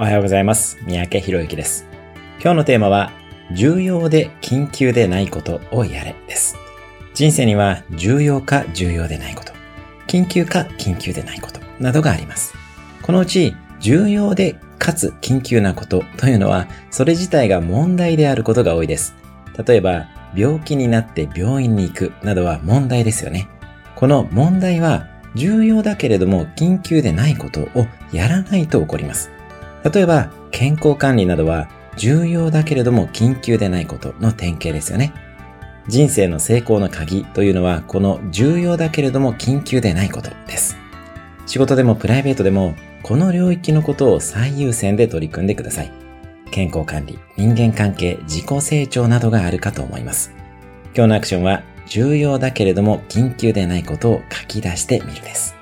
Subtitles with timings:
[0.00, 0.78] おはようございます。
[0.86, 1.84] 三宅博之です。
[2.40, 3.12] 今日のテーマは、
[3.52, 6.56] 重要で緊急でないことをやれです。
[7.12, 9.52] 人生には重要か重要でないこと、
[10.06, 12.54] 緊急か緊急でないことなどがあります。
[13.02, 19.14] このうち、重要でかつ緊急なことというのは、それ自体が問題であることが多いです。
[19.66, 23.48] 例えば、病気になって病院に行くなどは問題ですよね。
[23.96, 29.30] この問題は、重要だけれども緊急でないことをやらないと起こります。
[29.84, 35.12] 例えば、健康管理などは重要だけれども緊急でないことの典型ですよね。
[35.88, 40.76] 人生の成功の鍵というのはこの重要だけれども緊急でないことです。
[41.46, 45.90] 仕事でもプライベートでもこの領域のことを最優先で取り組んでください。
[46.50, 50.32] 健康管理、人間関係、自己成長などがあるかと思います。
[50.94, 55.59] 今日のアクションは重要だけれども緊急でないことを書き出してみるです。